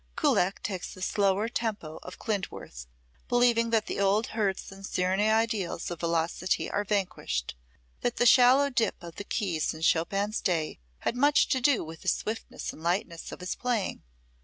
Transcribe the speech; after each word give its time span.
Kullak 0.15 0.63
takes 0.63 0.95
the 0.95 1.01
slower 1.03 1.47
tempo 1.47 1.99
of 2.01 2.17
Klindworth, 2.17 2.87
believing 3.29 3.69
that 3.69 3.85
the 3.85 3.99
old 3.99 4.29
Herz 4.33 4.71
and 4.71 4.83
Czerny 4.83 5.31
ideals 5.31 5.91
of 5.91 5.99
velocity 5.99 6.71
are 6.71 6.83
vanished, 6.83 7.55
that 7.99 8.17
the 8.17 8.25
shallow 8.25 8.71
dip 8.71 8.95
of 9.03 9.17
the 9.17 9.23
keys 9.23 9.75
in 9.75 9.81
Chopin's 9.81 10.41
day 10.41 10.79
had 11.01 11.15
much 11.15 11.49
to 11.49 11.61
do 11.61 11.83
with 11.83 12.01
the 12.01 12.07
swiftness 12.07 12.73
and 12.73 12.81
lightness 12.81 13.31
of 13.31 13.41
his 13.41 13.53
playing. 13.53 14.01